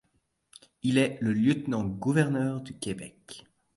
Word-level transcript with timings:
Il 0.81 0.97
est 0.97 1.19
le 1.21 1.31
lieutenant-gouverneur 1.31 2.61
du 2.61 2.73
Québec. 2.73 3.45